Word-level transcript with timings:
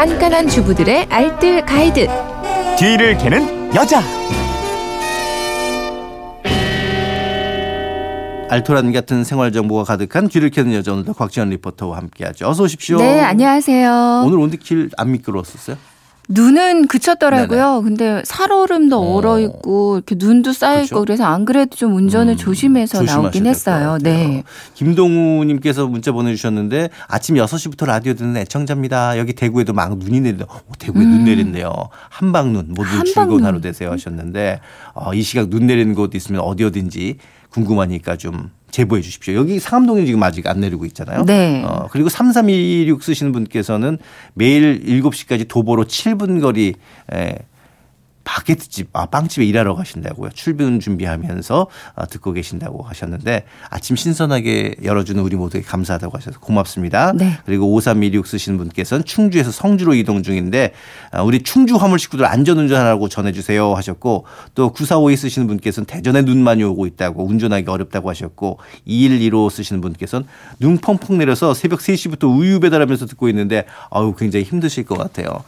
깐깐한 0.00 0.48
주부들의 0.48 1.08
알뜰 1.10 1.66
가이드. 1.66 2.06
뒤를 2.78 3.18
캐는 3.18 3.74
여자. 3.74 4.00
알토란 8.48 8.94
같은 8.94 9.24
생활 9.24 9.52
정보가 9.52 9.84
가득한 9.84 10.28
귀를 10.28 10.48
캐는 10.48 10.72
여자 10.72 10.94
오늘도 10.94 11.12
곽지연 11.12 11.50
리포터와 11.50 11.98
함께하죠. 11.98 12.48
어서 12.48 12.62
오십시오. 12.62 12.96
네, 12.96 13.20
안녕하세요. 13.20 14.22
오늘 14.24 14.38
길안 14.56 15.12
미끄러웠었어요? 15.12 15.76
눈은 16.32 16.86
그쳤더라고요. 16.86 17.82
근데 17.82 18.22
살얼음도 18.24 18.96
어. 18.96 19.16
얼어 19.16 19.40
있고 19.40 19.96
이렇게 19.96 20.14
눈도 20.16 20.52
쌓여 20.52 20.76
그렇죠? 20.76 20.94
있고 20.94 21.00
그래서 21.00 21.24
안 21.24 21.44
그래도 21.44 21.76
좀 21.76 21.94
운전을 21.96 22.34
음, 22.34 22.36
조심해서 22.36 23.02
나오긴 23.02 23.46
했어요. 23.46 23.92
같아요. 23.92 23.98
네. 23.98 24.44
김동우 24.74 25.44
님께서 25.44 25.88
문자 25.88 26.12
보내 26.12 26.32
주셨는데 26.34 26.90
아침 27.08 27.34
6시부터 27.34 27.86
라디오 27.86 28.14
듣는 28.14 28.36
애청자입니다. 28.36 29.18
여기 29.18 29.32
대구에도 29.32 29.72
막 29.72 29.98
눈이 29.98 30.20
내린다. 30.20 30.46
어, 30.48 30.60
대구에 30.78 31.02
눈 31.02 31.24
내린대요. 31.24 31.72
한방눈 32.10 32.66
모두 32.68 32.82
음. 32.82 32.98
한방눈. 32.98 33.06
즐거운 33.06 33.44
하루 33.44 33.60
되세요 33.60 33.90
하셨는데 33.90 34.60
어, 34.94 35.12
이 35.12 35.22
시각 35.22 35.50
눈 35.50 35.66
내리는 35.66 35.94
곳 35.94 36.14
있으면 36.14 36.42
어디 36.42 36.62
어딘지 36.62 37.16
궁금하니까 37.50 38.16
좀 38.16 38.50
제보해 38.70 39.02
주십시오. 39.02 39.34
여기 39.34 39.58
상암동에 39.58 40.04
지금 40.04 40.22
아직 40.22 40.46
안 40.46 40.60
내리고 40.60 40.84
있잖아요. 40.86 41.24
네. 41.24 41.62
어, 41.64 41.88
그리고 41.90 42.08
3326 42.08 43.02
쓰시는 43.02 43.32
분께서는 43.32 43.98
매일 44.34 44.82
7시까지 44.84 45.48
도보로 45.48 45.84
7분 45.84 46.40
거리 46.40 46.74
에, 47.12 47.34
바게트집, 48.30 48.90
아, 48.92 49.06
빵집에 49.06 49.44
일하러 49.44 49.74
가신다고요. 49.74 50.30
출근 50.34 50.78
준비하면서 50.78 51.66
아, 51.96 52.06
듣고 52.06 52.32
계신다고 52.32 52.84
하셨는데 52.84 53.44
아침 53.70 53.96
신선하게 53.96 54.76
열어주는 54.84 55.20
우리 55.20 55.34
모두에게 55.34 55.66
감사하다고 55.66 56.16
하셔서 56.16 56.38
고맙습니다. 56.38 57.12
네. 57.12 57.38
그리고 57.44 57.74
5326 57.74 58.28
쓰시는 58.28 58.56
분께서는 58.56 59.04
충주에서 59.04 59.50
성주로 59.50 59.94
이동 59.94 60.22
중인데 60.22 60.72
아, 61.10 61.22
우리 61.22 61.42
충주 61.42 61.74
화물 61.74 61.98
식구들 61.98 62.24
안전운전하라고 62.24 63.08
전해주세요 63.08 63.74
하셨고 63.74 64.26
또 64.54 64.72
9452 64.72 65.16
쓰시는 65.16 65.48
분께서는 65.48 65.86
대전에 65.86 66.22
눈 66.22 66.44
많이 66.44 66.62
오고 66.62 66.86
있다고 66.86 67.26
운전하기 67.26 67.68
어렵다고 67.68 68.10
하셨고 68.10 68.60
2115 68.84 69.50
쓰시는 69.50 69.80
분께서는 69.80 70.24
눈 70.60 70.78
펑펑 70.78 71.18
내려서 71.18 71.52
새벽 71.52 71.80
3시부터 71.80 72.32
우유 72.32 72.60
배달하면서 72.60 73.06
듣고 73.06 73.28
있는데 73.28 73.64
아유 73.90 74.14
굉장히 74.16 74.44
힘드실 74.44 74.84
것 74.84 74.96
같아요. 74.96 75.42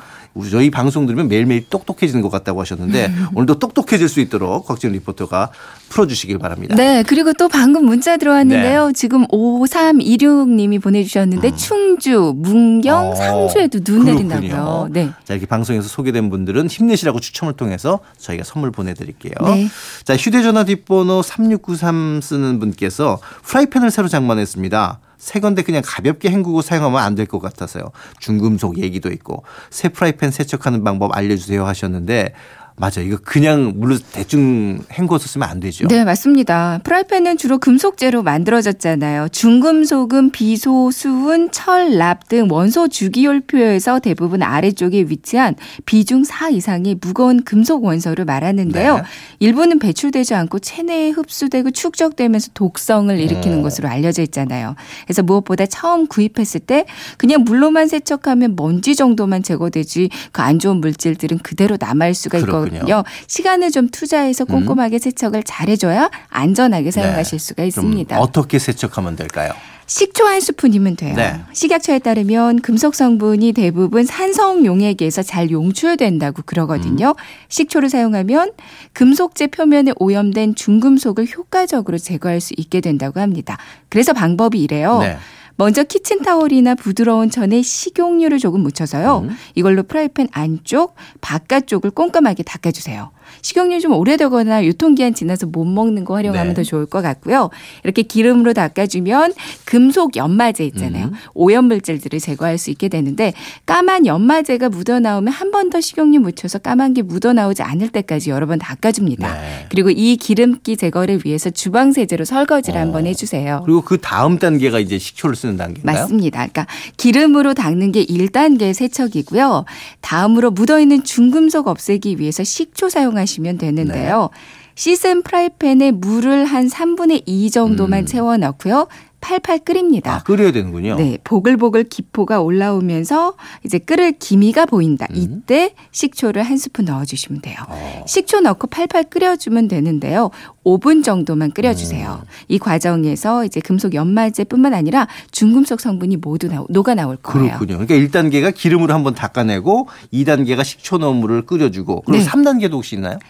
저희 0.50 0.70
방송 0.70 1.06
들으면 1.06 1.28
매일매일 1.28 1.68
똑똑해지는 1.68 2.22
것 2.22 2.30
같다고 2.30 2.60
하셨 2.60 2.71
는데 2.76 3.12
오늘도 3.34 3.58
똑똑해질 3.58 4.08
수 4.08 4.20
있도록 4.20 4.66
곽지연 4.66 4.92
리포터가 4.94 5.50
풀어주시길 5.88 6.38
바랍니다. 6.38 6.74
네, 6.74 7.02
그리고 7.06 7.32
또 7.34 7.48
방금 7.48 7.84
문자 7.84 8.16
들어왔는데요. 8.16 8.86
네. 8.88 8.92
지금 8.94 9.26
5326님이 9.28 10.80
보내주셨는데 10.82 11.54
충주, 11.56 12.32
문경, 12.36 13.10
어, 13.10 13.14
상주에도 13.14 13.80
눈 13.80 14.04
그렇군요. 14.04 14.28
내린다고요. 14.34 14.88
네. 14.90 15.10
자, 15.24 15.34
이렇게 15.34 15.46
방송에서 15.46 15.88
소개된 15.88 16.30
분들은 16.30 16.68
힘내시라고 16.68 17.20
추첨을 17.20 17.54
통해서 17.54 18.00
저희가 18.18 18.44
선물 18.44 18.70
보내드릴게요. 18.70 19.32
네. 19.44 19.68
자, 20.04 20.16
휴대전화 20.16 20.64
뒷번호 20.64 21.22
3693 21.22 22.20
쓰는 22.22 22.58
분께서 22.58 23.18
프라이팬을 23.44 23.90
새로 23.90 24.08
장만했습니다. 24.08 25.00
새 25.18 25.38
건데 25.38 25.62
그냥 25.62 25.82
가볍게 25.84 26.30
헹구고 26.30 26.62
사용하면 26.62 27.00
안 27.00 27.14
될 27.14 27.26
것 27.26 27.38
같아서요. 27.40 27.92
중금속 28.18 28.78
얘기도 28.78 29.10
있고 29.12 29.44
새 29.70 29.88
프라이팬 29.88 30.32
세척하는 30.32 30.82
방법 30.82 31.16
알려주세요 31.16 31.64
하셨는데 31.64 32.32
맞아요. 32.76 33.06
이거 33.06 33.18
그냥 33.22 33.72
물로 33.76 33.96
대충 34.12 34.78
헹궈서 34.92 35.26
쓰면 35.26 35.48
안 35.48 35.60
되죠. 35.60 35.86
네, 35.88 36.04
맞습니다. 36.04 36.80
프라이팬은 36.84 37.36
주로 37.38 37.58
금속재로 37.58 38.22
만들어졌잖아요. 38.22 39.28
중금속은 39.30 40.30
비소, 40.30 40.90
수은, 40.90 41.50
철, 41.50 41.96
납 41.98 42.28
등 42.28 42.46
원소 42.50 42.88
주기율표에서 42.88 43.98
대부분 43.98 44.42
아래쪽에 44.42 45.06
위치한 45.08 45.56
비중 45.86 46.24
4 46.24 46.50
이상의 46.50 46.96
무거운 47.00 47.42
금속 47.42 47.84
원소를 47.84 48.24
말하는데요. 48.24 48.96
네. 48.96 49.02
일부는 49.40 49.78
배출되지 49.78 50.34
않고 50.34 50.60
체내에 50.60 51.10
흡수되고 51.10 51.72
축적되면서 51.72 52.50
독성을 52.54 53.18
일으키는 53.18 53.58
어. 53.60 53.62
것으로 53.62 53.88
알려져 53.88 54.22
있잖아요. 54.22 54.76
그래서 55.04 55.22
무엇보다 55.22 55.66
처음 55.66 56.06
구입했을 56.06 56.60
때 56.60 56.84
그냥 57.18 57.42
물로만 57.44 57.88
세척하면 57.88 58.54
먼지 58.56 58.94
정도만 58.94 59.42
제거되지 59.42 60.10
그 60.30 60.42
안 60.42 60.58
좋은 60.58 60.80
물질들은 60.80 61.38
그대로 61.38 61.76
남아 61.78 62.08
있을 62.08 62.22
수가 62.22 62.38
있 62.38 62.44
거든요. 62.64 62.84
그렇군요. 62.84 63.04
시간을 63.26 63.70
좀 63.70 63.88
투자해서 63.88 64.44
꼼꼼하게 64.44 64.98
세척을 64.98 65.42
잘해줘야 65.42 66.10
안전하게 66.28 66.90
사용하실 66.90 67.38
네. 67.38 67.44
수가 67.44 67.62
좀 67.62 67.68
있습니다. 67.68 68.20
어떻게 68.20 68.58
세척하면 68.58 69.16
될까요? 69.16 69.52
식초 69.86 70.24
한 70.24 70.40
스푼이면 70.40 70.96
돼요. 70.96 71.14
네. 71.14 71.40
식약처에 71.52 71.98
따르면 71.98 72.60
금속 72.62 72.94
성분이 72.94 73.52
대부분 73.52 74.04
산성 74.06 74.64
용액에서 74.64 75.22
잘 75.22 75.50
용출된다고 75.50 76.42
그러거든요. 76.46 77.08
음. 77.08 77.14
식초를 77.48 77.90
사용하면 77.90 78.52
금속재 78.94 79.48
표면에 79.48 79.92
오염된 79.98 80.54
중금속을 80.54 81.26
효과적으로 81.36 81.98
제거할 81.98 82.40
수 82.40 82.54
있게 82.56 82.80
된다고 82.80 83.20
합니다. 83.20 83.58
그래서 83.90 84.14
방법이 84.14 84.60
이래요. 84.60 85.00
네. 85.00 85.18
먼저 85.56 85.84
키친타올이나 85.84 86.74
부드러운 86.74 87.30
천에 87.30 87.62
식용유를 87.62 88.38
조금 88.38 88.60
묻혀서요. 88.60 89.26
음. 89.28 89.36
이걸로 89.54 89.82
프라이팬 89.82 90.28
안쪽, 90.32 90.94
바깥쪽을 91.20 91.90
꼼꼼하게 91.90 92.42
닦아주세요. 92.42 93.10
식용유 93.42 93.80
좀 93.80 93.92
오래되거나 93.92 94.64
유통기한 94.64 95.14
지나서 95.14 95.46
못 95.46 95.64
먹는 95.64 96.04
거 96.04 96.14
활용하면 96.14 96.48
네. 96.48 96.54
더 96.54 96.62
좋을 96.62 96.86
것 96.86 97.02
같고요. 97.02 97.50
이렇게 97.84 98.02
기름으로 98.02 98.52
닦아주면 98.52 99.32
금속 99.64 100.16
연마제 100.16 100.64
있잖아요. 100.66 101.06
음. 101.06 101.12
오염 101.34 101.66
물질들을 101.66 102.20
제거할 102.20 102.58
수 102.58 102.70
있게 102.70 102.88
되는데 102.88 103.32
까만 103.66 104.06
연마제가 104.06 104.68
묻어나오면 104.68 105.32
한 105.32 105.50
번 105.50 105.62
더 105.72 105.80
식용유 105.80 106.20
묻혀서 106.20 106.58
까만 106.58 106.92
게 106.92 107.02
묻어나오지 107.02 107.62
않을 107.62 107.88
때까지 107.88 108.30
여러 108.30 108.46
번 108.46 108.58
닦아줍니다. 108.58 109.32
네. 109.32 109.66
그리고 109.70 109.90
이 109.90 110.16
기름기 110.16 110.76
제거를 110.76 111.20
위해서 111.24 111.50
주방 111.50 111.92
세제로 111.92 112.24
설거지를 112.24 112.78
어. 112.78 112.82
한번 112.82 113.06
해주세요. 113.06 113.62
그리고 113.64 113.80
그 113.82 113.98
다음 113.98 114.38
단계가 114.38 114.80
이제 114.80 114.98
식초를 114.98 115.36
쓰는 115.36 115.56
단계인가요? 115.56 115.94
맞습니다. 116.00 116.38
그러니까 116.38 116.66
기름으로 116.96 117.54
닦는 117.54 117.92
게 117.92 118.04
1단계 118.04 118.74
세척이고요. 118.74 119.64
다음으로 120.00 120.50
묻어있는 120.50 121.04
중금속 121.04 121.68
없애기 121.68 122.18
위해서 122.18 122.44
식초 122.44 122.88
사용 122.88 123.11
하시면 123.16 123.58
되는데요. 123.58 124.28
네. 124.32 124.61
씻은 124.74 125.22
프라이팬에 125.22 125.92
물을 125.92 126.44
한 126.44 126.68
3분의 126.68 127.22
2 127.26 127.50
정도만 127.50 128.00
음. 128.00 128.06
채워 128.06 128.36
넣고요. 128.36 128.88
팔팔 129.22 129.60
끓입니다. 129.60 130.16
아, 130.16 130.22
끓여야 130.24 130.50
되는군요. 130.50 130.96
네, 130.96 131.16
보글보글 131.22 131.84
기포가 131.84 132.40
올라오면서 132.40 133.34
이제 133.64 133.78
끓을 133.78 134.12
기미가 134.18 134.66
보인다. 134.66 135.06
음. 135.10 135.16
이때 135.16 135.74
식초를 135.92 136.42
한 136.42 136.56
스푼 136.58 136.84
넣어주시면 136.86 137.40
돼요. 137.40 137.56
어. 137.68 138.04
식초 138.06 138.40
넣고 138.40 138.66
팔팔 138.66 139.04
끓여주면 139.04 139.68
되는데요. 139.68 140.30
5분 140.64 141.04
정도만 141.04 141.52
끓여주세요. 141.52 142.18
음. 142.20 142.26
이 142.48 142.58
과정에서 142.58 143.44
이제 143.44 143.60
금속 143.60 143.94
연마제뿐만 143.94 144.74
아니라 144.74 145.06
중금속 145.30 145.80
성분이 145.80 146.16
모두 146.16 146.48
나, 146.48 146.64
녹아 146.68 146.96
나올 146.96 147.16
거예요. 147.16 147.58
그렇군요. 147.58 147.78
그러니까 147.86 147.94
1단계가 147.94 148.52
기름으로 148.52 148.92
한번 148.92 149.14
닦아내고 149.14 149.86
2단계가 150.12 150.64
식초 150.64 150.98
넣은 150.98 151.16
물을 151.16 151.46
끓여주고 151.46 152.02
그리고 152.02 152.24
네. 152.24 152.28
3단계도 152.28 152.72
혹시 152.72 152.96
있나요? 152.96 153.20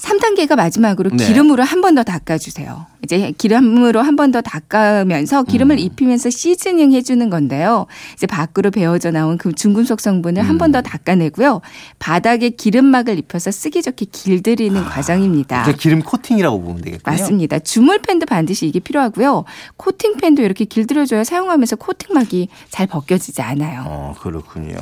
3단계가 0.00 0.56
마지막으로 0.56 1.10
네. 1.16 1.26
기름으로 1.26 1.62
한 1.62 1.80
번 1.80 1.94
더 1.94 2.02
닦아주세요. 2.04 2.86
이제 3.02 3.32
기름으로 3.36 4.00
한 4.02 4.16
번 4.16 4.30
더 4.32 4.40
닦으면서 4.42 5.42
기름을 5.44 5.76
음. 5.76 5.78
입히면서 5.78 6.30
시즈닝 6.30 6.92
해주는 6.92 7.30
건데요. 7.30 7.86
이제 8.14 8.26
밖으로 8.26 8.70
배어져 8.70 9.10
나온 9.10 9.38
그 9.38 9.52
중금속 9.52 10.00
성분을 10.00 10.42
한 10.42 10.56
음. 10.56 10.58
번더 10.58 10.82
닦아내고요. 10.82 11.60
바닥에 11.98 12.50
기름막을 12.50 13.18
입혀서 13.18 13.50
쓰기 13.50 13.82
좋게 13.82 14.06
길들이는 14.12 14.84
과정입니다. 14.84 15.62
그러니까 15.62 15.80
기름 15.82 16.00
코팅이라고 16.02 16.60
보면 16.60 16.82
되겠군요. 16.82 17.02
맞습니다. 17.16 17.58
주물팬도 17.58 18.26
반드시 18.26 18.66
이게 18.66 18.78
필요하고요. 18.80 19.44
코팅팬도 19.78 20.42
이렇게 20.42 20.64
길들여줘야 20.64 21.24
사용하면서 21.24 21.76
코팅막이 21.76 22.48
잘 22.70 22.86
벗겨지지 22.86 23.42
않아요. 23.42 23.84
어, 23.86 24.14
그렇군요. 24.20 24.76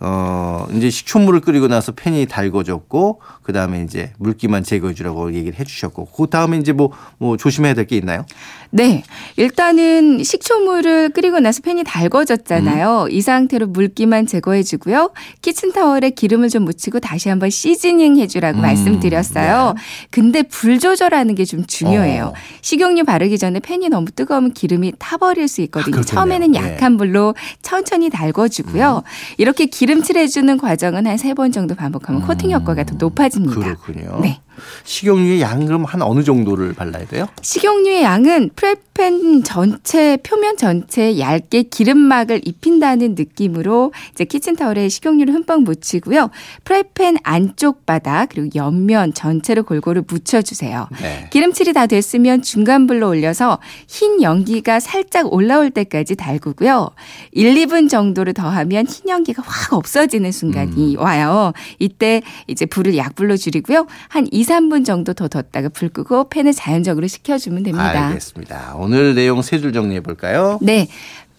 어, 0.00 0.66
이제 0.74 0.90
식초물을 0.90 1.40
끓이고 1.40 1.68
나서 1.68 1.92
팬이 1.92 2.26
달궈졌고 2.26 3.20
그다음에 3.42 3.82
이제 3.82 4.12
물기 4.18 4.45
만 4.48 4.62
제거해 4.64 4.94
주라고 4.94 5.32
얘기를 5.34 5.58
해 5.58 5.64
주셨고 5.64 6.06
그 6.16 6.26
다음에 6.28 6.56
이제 6.58 6.72
뭐 6.72 6.90
뭐 7.18 7.36
조심해야 7.36 7.74
될 7.74 7.86
게 7.86 7.96
있나요? 7.96 8.24
네. 8.70 9.02
일단은 9.36 10.22
식초물을 10.24 11.10
끓이고 11.10 11.38
나서 11.40 11.62
팬이 11.62 11.84
달궈졌잖아요. 11.84 13.04
음. 13.04 13.10
이 13.10 13.20
상태로 13.22 13.68
물기만 13.68 14.26
제거해 14.26 14.62
주고요. 14.62 15.12
키친타월에 15.42 16.10
기름을 16.10 16.48
좀 16.48 16.64
묻히고 16.64 17.00
다시 17.00 17.28
한번 17.28 17.48
시즈닝 17.50 18.16
해 18.18 18.26
주라고 18.26 18.58
음, 18.58 18.62
말씀드렸어요. 18.62 19.74
근데 20.10 20.42
불 20.42 20.78
조절하는 20.78 21.34
게 21.34 21.46
좀 21.46 21.64
중요해요. 21.64 22.24
어. 22.24 22.32
식용유 22.60 23.04
바르기 23.04 23.38
전에 23.38 23.60
팬이 23.60 23.88
너무 23.88 24.10
뜨거우면 24.10 24.52
기름이 24.52 24.94
타버릴 24.98 25.46
수 25.46 25.60
있거든요. 25.62 25.98
아. 26.00 26.02
처음에는 26.02 26.50
네. 26.50 26.58
약한 26.58 26.96
불로 26.96 27.36
천천히 27.62 28.10
달궈주고요. 28.10 29.04
이렇게 29.38 29.66
기름칠해주는 29.66 30.58
과정은 30.58 31.06
한 31.06 31.16
세 31.18 31.34
번 31.34 31.52
정도 31.52 31.74
반복하면 31.76 32.22
코팅 32.22 32.50
효과가 32.50 32.82
더 32.84 32.96
높아집니다. 32.98 33.54
그렇군요. 33.76 34.18
네. 34.26 34.45
식용유의 34.84 35.40
양 35.40 35.66
그럼 35.66 35.84
한 35.84 36.02
어느 36.02 36.22
정도를 36.22 36.74
발라야 36.74 37.06
돼요? 37.06 37.26
식용유의 37.42 38.02
양은 38.02 38.50
프라이팬 38.56 39.42
전체 39.44 40.16
표면 40.18 40.56
전체에 40.56 41.18
얇게 41.18 41.64
기름막을 41.64 42.42
입힌다는 42.44 43.14
느낌으로 43.14 43.92
이제 44.12 44.24
키친타올에 44.24 44.88
식용유를 44.88 45.34
흠뻑 45.34 45.62
묻히고요. 45.62 46.30
프라이팬 46.64 47.18
안쪽 47.22 47.86
바닥 47.86 48.30
그리고 48.30 48.48
옆면 48.54 49.14
전체를 49.14 49.62
골고루 49.62 50.04
묻혀주세요. 50.06 50.88
네. 51.00 51.28
기름칠이 51.30 51.72
다 51.72 51.86
됐으면 51.86 52.42
중간 52.42 52.86
불로 52.86 53.08
올려서 53.08 53.58
흰 53.86 54.22
연기가 54.22 54.80
살짝 54.80 55.32
올라올 55.32 55.70
때까지 55.70 56.16
달구고요. 56.16 56.90
1, 57.32 57.54
2분 57.54 57.88
정도를 57.88 58.34
더하면 58.34 58.86
흰 58.86 59.08
연기가 59.08 59.42
확 59.44 59.72
없어지는 59.72 60.32
순간이 60.32 60.96
와요. 60.96 61.52
이때 61.78 62.22
이제 62.46 62.66
불을 62.66 62.96
약불로 62.96 63.36
줄이고요. 63.36 63.86
한 64.08 64.26
2, 64.30 64.44
3분 64.46 64.84
정도 64.84 65.12
더 65.12 65.28
뒀다가 65.28 65.68
불 65.68 65.88
끄고 65.88 66.28
팬을 66.28 66.52
자연적으로 66.52 67.06
식혀주면 67.06 67.62
됩니다. 67.64 68.06
알겠습니다. 68.08 68.74
오늘 68.76 69.14
내용 69.14 69.42
세 69.42 69.58
줄 69.60 69.72
정리해 69.72 70.00
볼까요? 70.00 70.58
네. 70.62 70.88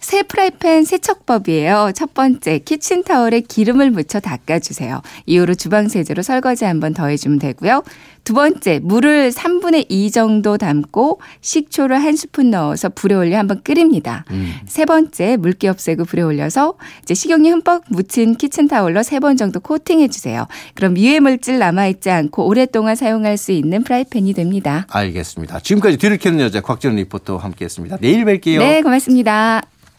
새 0.00 0.22
프라이팬 0.22 0.84
세척법이에요. 0.84 1.92
첫 1.94 2.14
번째, 2.14 2.58
키친타올에 2.58 3.40
기름을 3.40 3.90
묻혀 3.90 4.20
닦아주세요. 4.20 5.02
이후로 5.26 5.54
주방 5.54 5.88
세제로 5.88 6.22
설거지 6.22 6.64
한번 6.64 6.94
더해주면 6.94 7.38
되고요. 7.40 7.82
두 8.24 8.34
번째, 8.34 8.80
물을 8.82 9.30
3분의 9.30 9.86
2 9.88 10.10
정도 10.10 10.58
담고 10.58 11.20
식초를 11.40 12.02
한 12.02 12.14
스푼 12.14 12.50
넣어서 12.50 12.90
불에 12.90 13.14
올려 13.14 13.38
한번 13.38 13.62
끓입니다. 13.62 14.24
음. 14.30 14.52
세 14.66 14.84
번째, 14.84 15.36
물기 15.38 15.66
없애고 15.66 16.04
불에 16.04 16.22
올려서 16.22 16.74
이제 17.02 17.14
식용유 17.14 17.50
흠뻑 17.52 17.84
묻힌 17.88 18.34
키친타올로 18.34 19.02
세 19.02 19.18
번 19.18 19.36
정도 19.36 19.58
코팅해주세요. 19.60 20.46
그럼 20.74 20.96
유해 20.96 21.18
물질 21.20 21.58
남아있지 21.58 22.08
않고 22.10 22.46
오랫동안 22.46 22.94
사용할 22.94 23.36
수 23.36 23.50
있는 23.50 23.82
프라이팬이 23.82 24.32
됩니다. 24.34 24.86
알겠습니다. 24.90 25.58
지금까지 25.60 25.96
뒤를 25.96 26.18
캐는 26.18 26.38
여자 26.40 26.60
곽지연 26.60 26.94
리포터와 26.96 27.42
함께했습니다. 27.42 27.96
내일 28.00 28.24
뵐게요. 28.24 28.58
네, 28.58 28.82
고맙습니다. 28.82 29.62